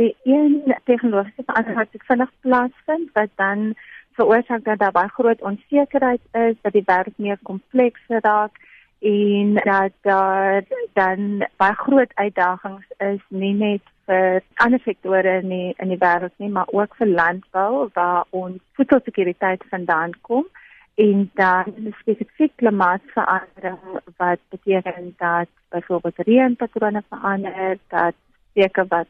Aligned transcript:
Die 0.00 0.16
een 0.24 0.74
tegnologiese 0.84 1.42
verandering 1.46 1.78
wat 1.78 2.04
vinnig 2.08 2.30
plaasvind 2.40 3.08
wat 3.12 3.32
dan 3.34 3.74
veroorsaak 4.16 4.64
dat 4.64 4.78
daar 4.78 4.92
baie 4.92 5.08
groot 5.08 5.42
onsekerheid 5.42 6.20
is 6.32 6.56
dat 6.60 6.72
die 6.72 6.84
wêreld 6.86 7.18
meer 7.18 7.38
kompleks 7.42 8.00
raak 8.06 8.56
en 8.98 9.54
dat 9.54 9.92
daar 10.00 10.62
dan 10.92 11.44
baie 11.56 11.76
groot 11.82 12.14
uitdagings 12.14 12.86
is 12.96 13.20
nie 13.28 13.52
net 13.54 13.92
vir 14.06 14.40
ander 14.64 14.80
sektore 14.86 15.36
in 15.42 15.52
die, 15.52 15.74
in 15.76 15.92
die 15.92 16.00
wêreld 16.06 16.36
nie 16.36 16.50
maar 16.56 16.72
ook 16.80 16.96
vir 16.96 17.12
landbou 17.20 17.90
waar 17.92 18.24
ons 18.30 18.56
voedselsekuriteit 18.80 19.68
vandaan 19.68 20.16
kom 20.20 20.48
en 20.94 21.30
dan 21.34 21.94
spesifiek 22.00 22.56
klimaatsverandering 22.56 24.00
wat 24.16 24.40
beteken 24.48 25.14
dat 25.18 25.48
byvoorbeeld 25.68 26.26
reënpatrone 26.32 27.08
verander 27.08 27.78
dat 27.88 28.14
seker 28.54 28.86
wat 28.88 29.06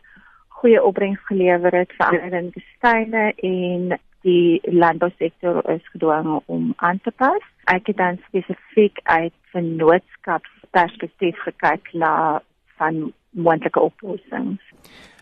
goeie 0.61 0.83
opbrengs 0.85 1.21
gelewer 1.25 1.73
het 1.75 1.93
verander 1.97 2.39
in 2.39 2.51
woestyne 2.55 3.33
en 3.37 3.99
die 4.21 4.61
landbousektor 4.63 5.71
is 5.71 5.85
gedwonge 5.93 6.43
om 6.47 6.73
aan 6.77 7.01
te 7.03 7.11
pas. 7.11 7.45
Ek 7.65 7.87
het 7.89 7.97
dan 7.97 8.21
spesifiek 8.27 9.01
uit 9.03 9.33
vennootskapsperspektief 9.55 11.39
gekyk 11.47 11.93
na 11.93 12.43
van 12.77 13.13
moontlike 13.31 13.81
oplossings. 13.81 14.61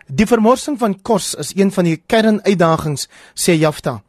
Die 0.09 0.27
vermorsing 0.27 0.79
van 0.80 0.96
kos 1.02 1.34
is 1.34 1.52
een 1.55 1.70
van 1.70 1.84
die 1.84 2.01
kernuitdagings, 2.07 3.09
sê 3.37 3.55
Jafta. 3.60 4.01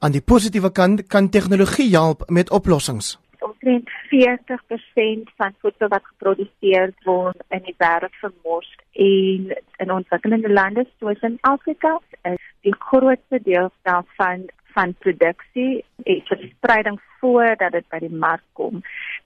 Aan 0.00 0.12
die 0.12 0.24
positiewe 0.24 0.72
kant 0.72 1.06
kan 1.12 1.28
tegnologie 1.28 1.90
help 1.92 2.24
met 2.28 2.50
oplossings. 2.50 3.16
Omtrent 3.38 3.90
40% 4.10 5.32
van 5.36 5.54
voedsel 5.60 5.88
wat 5.88 6.04
geproduseer 6.04 6.92
word 7.04 7.42
in 7.48 7.62
die 7.64 7.74
wêreld 7.78 8.14
vermors 8.20 8.70
en 8.92 9.56
in 9.82 9.92
ontwikkelende 9.92 10.52
lande 10.52 10.86
soos 10.98 11.20
in 11.20 11.38
Afrika 11.40 11.98
is 12.22 12.42
die 12.60 12.74
grootste 12.78 13.40
deel 13.42 13.70
daarvan 13.82 14.46
van 14.76 14.94
produksie 14.98 15.84
en 16.04 16.22
verspreiding 16.24 17.00
voordat 17.20 17.72
dit 17.72 17.86
by 17.88 17.98
die 17.98 18.12
mark 18.12 18.42
kom. 18.52 18.82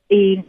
En 0.07 0.45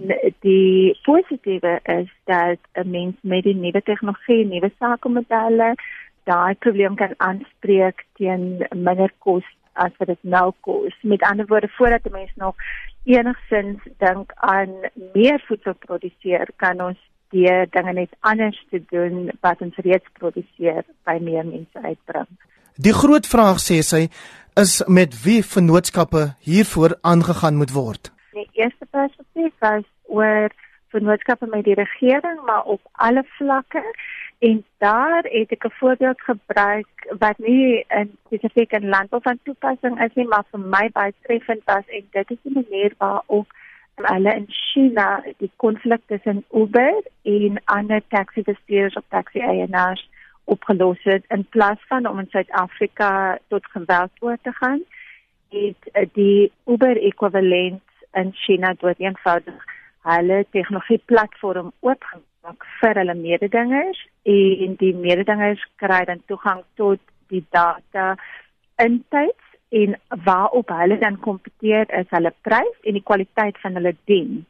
die 0.45 0.97
positiewe 1.05 1.79
is 1.83 2.11
dat 2.29 2.59
'n 2.73 2.89
mens 2.89 3.15
met 3.21 3.43
die 3.43 3.55
nuwe 3.55 3.81
tegnologie, 3.81 4.45
nuwe 4.45 4.71
sakemodelle 4.79 5.75
daai 6.23 6.55
probleem 6.55 6.95
kan 6.95 7.13
aanspreek 7.17 8.05
teen 8.13 8.67
minder 8.75 9.11
kos 9.17 9.47
as 9.83 9.93
wat 9.97 10.11
dit 10.13 10.23
nou 10.23 10.51
kos. 10.67 10.95
Met 11.01 11.23
ander 11.27 11.47
woorde, 11.47 11.69
voordat 11.77 12.05
'n 12.05 12.11
mens 12.11 12.31
nog 12.35 12.55
enigsins 13.03 13.81
dink 13.97 14.31
aan 14.35 14.69
meer 15.13 15.43
voedsel 15.47 15.73
produseer, 15.73 16.47
kan 16.55 16.81
ons 16.81 16.99
die 17.29 17.69
dinge 17.69 17.93
net 17.93 18.13
anders 18.19 18.65
te 18.69 18.81
doen 18.89 19.31
wat 19.41 19.61
ons 19.61 19.75
reeds 19.75 20.07
produseer 20.19 20.83
by 21.07 21.17
meer 21.21 21.45
mense 21.45 21.79
uitbring. 21.81 22.27
Die 22.75 22.93
groot 22.93 23.27
vraag 23.27 23.59
sê 23.59 23.81
sy 23.83 24.07
is 24.59 24.81
met 24.87 25.15
wie 25.23 25.41
vennootskappe 25.43 26.23
hiervoor 26.47 26.97
aangegaan 27.01 27.55
moet 27.55 27.71
word. 27.71 28.11
Die 28.35 28.49
eerste 28.59 28.85
perspektief 28.91 29.53
is 29.77 29.87
oor 30.11 30.51
vennootskappe 30.91 31.47
met 31.51 31.63
die 31.63 31.77
regering 31.79 32.39
maar 32.45 32.63
op 32.63 32.81
alle 32.91 33.23
vlakke 33.37 33.83
en 34.41 34.63
daar 34.77 35.23
het 35.23 35.51
ek 35.51 35.65
'n 35.65 35.79
voorbeeld 35.81 36.21
gebruik 36.21 37.15
wat 37.19 37.37
nie 37.37 37.85
in 37.87 38.17
spesifiek 38.25 38.71
in 38.71 38.89
landbou 38.89 39.21
van 39.21 39.39
toepassing 39.43 40.01
is 40.05 40.13
nie 40.13 40.27
maar 40.27 40.45
vir 40.51 40.59
my 40.59 40.89
baie 40.91 41.13
treffend 41.21 41.63
was 41.65 41.85
en 41.87 42.07
dit 42.11 42.31
is 42.31 42.41
die 42.41 42.53
manier 42.53 42.93
waarop 42.97 43.47
hulle 43.95 44.33
in 44.35 44.45
China 44.47 45.23
die 45.37 45.51
konflik 45.55 46.01
tussen 46.05 46.45
Uber 46.51 47.03
en 47.21 47.61
ander 47.65 48.01
taxi-bestuurders 48.07 48.95
of 48.95 49.03
taxi-eienaars 49.07 50.09
opgelos 50.43 51.03
het 51.03 51.23
in 51.27 51.45
plaas 51.45 51.81
van 51.87 52.07
om 52.07 52.19
in 52.19 52.29
Suid-Afrika 52.29 53.37
tot 53.47 53.65
geweld 53.65 54.11
oor 54.19 54.37
te 54.41 54.51
gaan 54.51 54.81
het 55.49 55.89
eh, 55.91 56.07
die 56.13 56.51
Uber 56.65 56.97
ekwivalent 56.97 57.83
in 58.11 58.31
China 58.33 58.73
dood 58.79 58.99
eenvoudig 58.99 59.63
hulle 60.01 60.45
tegnologie 60.49 61.01
platform 61.05 61.71
oopgemaak 62.41 62.65
vir 62.81 62.97
hulle 62.99 63.15
mededingers 63.15 63.99
en 64.25 64.75
die 64.79 64.93
mededingers 64.93 65.61
kry 65.77 66.05
dan 66.05 66.21
toegang 66.27 66.63
tot 66.75 66.99
die 67.29 67.43
data 67.51 68.15
in 68.77 69.03
tyd 69.09 69.37
en 69.69 69.95
waarop 70.25 70.69
hulle 70.69 70.97
dan 70.99 71.19
kompeteer 71.19 71.85
is 71.99 72.09
hulle 72.09 72.33
prys 72.41 72.77
en 72.83 72.93
die 72.93 73.03
kwaliteit 73.03 73.57
van 73.61 73.75
hulle 73.75 73.95
diens. 74.05 74.45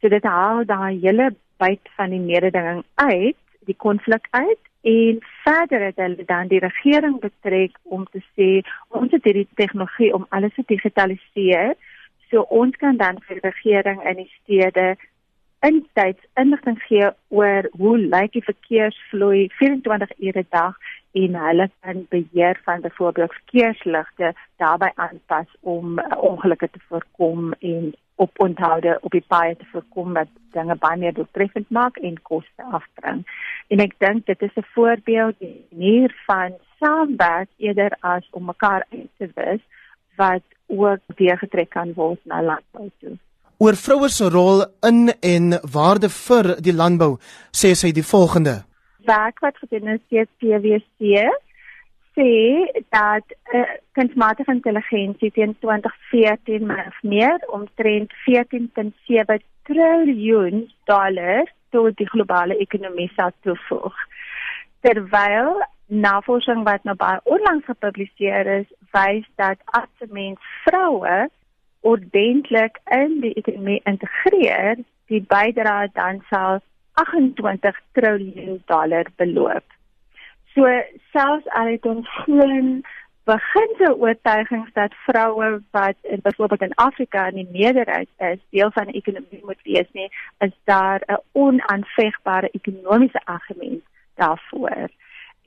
So 0.00 0.08
dit 0.08 0.24
haal 0.24 0.64
daai 0.64 0.98
hele 1.00 1.34
byt 1.58 1.88
van 1.96 2.10
die 2.10 2.20
mededinging 2.20 2.82
uit, 2.94 3.38
die 3.66 3.76
konflik 3.76 4.26
uit 4.32 4.58
en 4.82 5.20
verder 5.44 5.84
het 5.86 5.96
hulle 5.96 6.24
dan 6.26 6.48
die 6.48 6.58
regering 6.58 7.20
betrek 7.20 7.78
om 7.84 8.06
te 8.10 8.22
sê 8.34 8.64
ons 8.88 9.12
het 9.12 9.24
hierdie 9.24 9.48
tegnologie 9.54 10.12
om 10.14 10.26
alles 10.30 10.54
te 10.56 10.64
digitaliseer. 10.66 11.76
So 12.30 12.42
ons 12.50 12.74
kan 12.80 12.96
dan 12.96 13.20
vir 13.22 13.38
die 13.38 13.50
regering 13.50 14.02
in 14.02 14.24
die 14.24 14.32
stede 14.40 14.96
intyds 15.62 16.24
inligting 16.40 16.78
gee 16.88 17.10
oor 17.28 17.68
hoe 17.78 17.94
lyk 17.98 18.32
die 18.34 18.44
verkeersvloei 18.44 19.46
24 19.60 20.14
ure 20.28 20.44
dag 20.50 20.74
en 21.22 21.38
hulle 21.44 21.68
kan 21.84 22.06
beheer 22.14 22.60
van 22.64 22.80
byvoorbeeld 22.80 23.36
verkeersligte 23.38 24.32
daarbey 24.62 24.90
aanpas 24.94 25.46
om 25.60 25.98
uh, 25.98 26.04
ongelukke 26.30 26.70
te 26.70 26.82
voorkom 26.88 27.52
en 27.60 27.92
op 28.24 28.40
onthoude 28.46 28.98
op 29.00 29.14
die 29.14 29.24
paaie 29.34 29.56
te 29.56 29.68
voorkom 29.70 30.12
wat 30.18 30.34
dinge 30.56 30.76
baie 30.84 30.98
meer 30.98 31.14
doeltreffend 31.14 31.70
maak 31.70 31.96
en 31.96 32.22
koste 32.22 32.68
afbring. 32.78 33.24
En 33.68 33.86
ek 33.86 33.98
dink 34.02 34.26
dit 34.26 34.42
is 34.42 34.56
'n 34.58 34.70
voorbeeld 34.74 35.36
hier 35.70 36.14
van 36.26 36.58
saamwerk 36.78 37.50
eerder 37.56 37.96
as 38.00 38.28
om 38.30 38.44
mekaar 38.44 38.86
uit 38.90 39.10
te 39.18 39.30
wis 39.34 39.62
wat 40.16 40.46
ook 40.66 41.00
weer 41.16 41.38
getrek 41.38 41.70
kan 41.70 41.92
word 41.92 42.20
na 42.24 42.42
landbou 42.42 42.90
toe 42.98 43.18
oor 43.62 43.76
vroue 43.78 44.08
se 44.10 44.26
rol 44.34 44.64
in 44.88 45.12
en 45.34 45.54
waarde 45.74 46.08
vir 46.10 46.48
die 46.66 46.74
landbou 46.74 47.12
sê 47.54 47.70
sy 47.78 47.92
die 47.94 48.06
volgende. 48.06 48.54
Werk 49.06 49.38
wat 49.44 49.58
gedoen 49.62 49.92
is 49.94 50.00
deur 50.10 50.26
PwC 50.42 51.22
sê 52.16 52.32
dat 52.90 53.34
uh, 53.54 53.62
kunsmatige 53.98 54.50
intelligensie 54.52 55.30
teen 55.36 55.54
2014 55.62 56.66
maar 56.66 56.98
meer 57.02 57.38
omtrent 57.58 58.10
14.7 58.26 59.38
triljoen 59.70 60.66
dollar 60.90 61.46
tot 61.70 61.94
die 62.02 62.08
globale 62.10 62.58
ekonomie 62.64 63.10
sou 63.14 63.30
toevoeg. 63.46 63.94
Terwyl 64.82 65.62
navorsing 65.86 66.66
wat 66.66 66.82
nou 66.88 66.96
baie 66.98 67.22
onlangs 67.30 67.70
gepubliseer 67.70 68.50
is 68.58 68.66
wys 68.90 69.28
dat 69.38 69.62
as 69.78 70.10
mens 70.10 70.50
vroue 70.66 71.30
ordentlik 71.82 72.78
in 72.90 73.20
die 73.20 73.34
ekonomie 73.34 73.80
integreer, 73.84 74.82
die 75.10 75.22
bydrae 75.28 75.88
dan 75.92 76.22
sal 76.30 76.60
28 77.00 77.78
trilljoen 77.92 78.62
dollar 78.66 79.06
beloop. 79.16 79.64
So 80.54 80.68
selfs 81.12 81.48
al 81.56 81.72
het 81.72 81.86
ons 81.88 82.08
geen 82.24 82.82
beginse 83.24 83.96
oortuigings 83.96 84.72
dat 84.72 84.94
vroue 85.06 85.62
wat 85.70 85.96
in 86.02 86.20
byvoorbeeld 86.22 86.62
in 86.62 86.74
Afrika 86.74 87.26
in 87.26 87.34
die 87.34 87.48
meerderheid 87.50 88.08
is, 88.18 88.38
deel 88.50 88.70
van 88.70 88.90
die 88.90 89.00
ekonomie 89.00 89.42
moet 89.44 89.62
wees 89.62 89.88
nie, 89.92 90.10
is 90.38 90.54
daar 90.64 91.00
'n 91.06 91.20
onaanvegbare 91.32 92.48
ekonomiese 92.50 93.20
argument 93.24 93.82
daarvoor. 94.14 94.88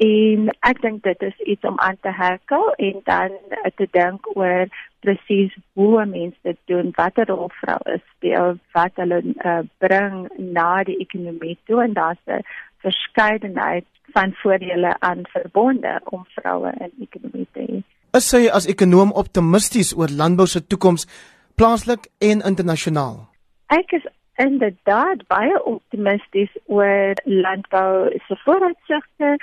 En 0.04 0.50
ek 0.68 0.82
dink 0.84 1.04
dit 1.04 1.22
is 1.24 1.38
iets 1.48 1.64
om 1.64 1.80
aan 1.80 1.98
te 2.02 2.12
herkel 2.12 2.74
en 2.74 3.00
dan 3.04 3.38
te 3.76 3.88
dink 3.92 4.28
oor 4.36 4.68
presies 5.00 5.56
hoe 5.74 6.06
mense 6.06 6.40
dit 6.42 6.58
doen, 6.66 6.92
watter 6.96 7.28
rol 7.32 7.48
vroue 7.62 8.00
speel, 8.16 8.58
wat 8.76 8.92
hulle 9.00 9.22
uh, 9.24 9.62
bring 9.80 10.26
na 10.36 10.84
die 10.84 10.98
ekonomie 11.00 11.58
toe 11.66 11.80
en 11.84 11.94
daar's 11.94 12.20
'n 12.28 12.44
verskeidenheid 12.84 13.88
van 14.12 14.34
voordele 14.42 14.96
aan 15.00 15.24
verbonde 15.32 16.02
om 16.04 16.26
vroue 16.36 16.72
in 16.80 16.92
die 16.98 17.08
ekonomie 17.08 17.48
te 17.52 17.60
hê. 17.60 17.84
Is 18.14 18.30
sy 18.30 18.48
as 18.48 18.68
ekonom 18.68 19.12
optimisties 19.12 19.96
oor 19.98 20.12
landbou 20.12 20.48
se 20.48 20.68
toekoms 20.68 21.08
plaaslik 21.56 22.08
en 22.20 22.42
internasionaal? 22.42 23.28
Ek 23.68 23.92
is 23.92 24.06
inderdaad 24.36 25.24
baie 25.28 25.64
optimisties 25.64 26.52
oor 26.66 27.16
landbou 27.24 28.12
se 28.28 28.36
vooruitsigte 28.44 29.38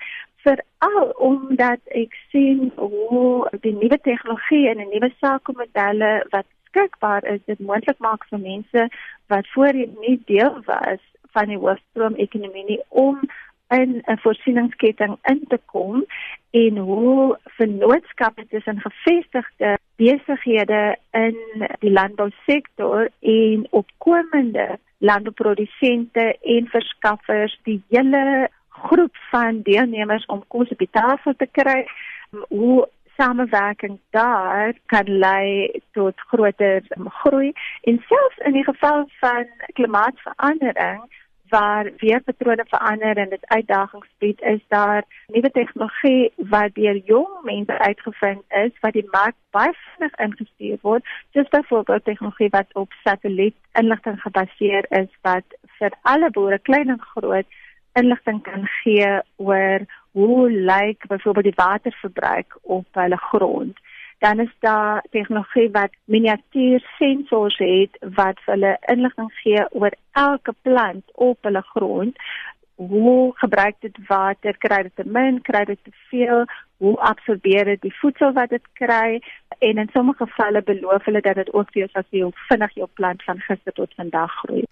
veral 0.44 1.12
omdat 1.18 1.80
ek 1.86 2.16
sien 2.30 2.72
hoe 2.76 3.48
die 3.60 3.74
nuwe 3.76 3.98
tegnologie 4.02 4.68
en 4.70 4.82
die 4.82 4.90
nuwe 4.90 5.12
sakemodelle 5.20 6.12
wat 6.34 6.46
beskikbaar 6.72 7.24
is 7.24 7.40
dit 7.46 7.60
moontlik 7.60 7.98
maak 7.98 8.24
vir 8.30 8.38
mense 8.38 8.88
wat 9.32 9.48
voorheen 9.54 9.96
nie 10.00 10.18
deel 10.26 10.60
was 10.66 11.00
van 11.32 11.48
die 11.48 11.58
hoofstroom 11.58 12.14
ekonomie 12.14 12.64
nie 12.68 12.80
om 12.88 13.20
in 13.72 14.02
'n 14.06 14.18
voorsieningsketting 14.24 15.16
in 15.22 15.44
te 15.48 15.58
kom 15.66 16.04
en 16.50 16.76
hoe 16.76 17.38
vennootskappe 17.44 18.46
tussen 18.48 18.80
gevestigde 18.80 19.78
besighede 19.96 20.96
in 21.10 21.36
die 21.78 21.90
landbousektor 21.90 23.08
en 23.20 23.66
opkomende 23.70 24.78
landbouprodusente 24.98 26.36
en 26.42 26.66
verskaffers 26.66 27.60
die 27.62 27.82
hele 27.88 28.50
groep 28.88 29.16
van 29.30 29.62
deelnemers 29.62 30.26
om 30.26 30.44
kos 30.48 30.70
op 30.74 30.78
die 30.78 30.90
tafel 30.90 31.36
te 31.36 31.48
kry. 31.50 31.86
Hoe 32.48 32.88
samewerking 33.16 33.98
daar 34.10 34.72
kan 34.86 35.18
lei 35.18 35.80
tot 35.92 36.20
groter 36.20 36.82
groei 37.22 37.52
en 37.82 38.04
selfs 38.08 38.38
in 38.38 38.52
die 38.52 38.64
geval 38.64 39.04
van 39.20 39.46
klimaatsverandering 39.72 41.02
waar 41.52 41.90
weerpatrone 41.96 42.64
verander 42.68 43.16
en 43.16 43.28
dit 43.28 43.46
uitdagings 43.46 44.08
bied, 44.18 44.40
is 44.40 44.60
daar 44.68 45.04
nuwe 45.26 45.50
tegnologie 45.50 46.32
wat 46.36 46.74
deur 46.74 46.96
jong 46.96 47.34
mense 47.42 47.78
uitgevind 47.78 48.42
is 48.48 48.78
wat 48.80 48.96
die 48.96 49.08
mark 49.10 49.36
baie 49.56 49.74
vinnig 49.80 50.14
ingestuur 50.26 50.78
word, 50.80 51.10
soos 51.32 51.52
byvoorbeeld 51.56 52.04
tegnologie 52.04 52.48
wat 52.56 52.72
op 52.84 52.96
satelliet 53.04 53.56
inligting 53.80 54.16
gebaseer 54.22 54.88
is 55.02 55.10
wat 55.28 55.58
vir 55.78 55.92
alle 56.14 56.30
boere 56.30 56.58
klein 56.58 56.96
en 56.96 57.04
groot 57.12 57.60
inligting 57.92 58.42
kan 58.42 58.66
gee 58.82 59.20
oor 59.36 59.86
hoe 60.10 60.50
lyk 60.50 61.06
byvoorbeeld 61.06 61.44
die 61.44 61.64
waterverbruik 61.64 62.58
op 62.62 62.86
hulle 62.92 63.16
grond 63.16 63.78
dan 64.22 64.40
is 64.40 64.54
daar 64.58 65.04
tegnologie 65.10 65.70
wat 65.70 65.90
miniatuur 66.04 66.80
sensors 66.98 67.58
het 67.58 67.96
wat 68.14 68.38
hulle 68.44 68.76
inligting 68.80 69.32
gee 69.34 69.64
oor 69.70 69.94
elke 70.12 70.54
plant 70.62 71.04
op 71.12 71.38
hulle 71.40 71.62
grond. 71.62 72.16
Hoe 72.74 73.32
gebruik 73.34 73.74
dit 73.78 73.98
water? 74.06 74.56
Kry 74.58 74.82
dit 74.82 74.94
te 74.94 75.06
min? 75.06 75.40
Kry 75.42 75.64
dit 75.64 75.78
te 75.82 75.90
veel? 76.10 76.44
Hoe 76.76 76.96
absorbeer 76.98 77.64
dit 77.64 77.82
die 77.82 77.94
voedsel 77.98 78.32
wat 78.32 78.54
dit 78.54 78.66
kry? 78.72 79.22
En 79.58 79.82
in 79.82 79.90
sommige 79.92 80.26
gevalle 80.26 80.62
beloof 80.62 81.04
hulle 81.04 81.20
dat 81.20 81.34
dit 81.42 81.52
ook 81.52 81.72
vir 81.72 81.82
jou 81.82 81.90
sal 81.92 82.32
vinnig 82.48 82.74
jou 82.74 82.88
plant 82.94 83.22
van 83.22 83.42
gister 83.48 83.72
tot 83.72 83.94
vandag 83.94 84.38
groei. 84.44 84.64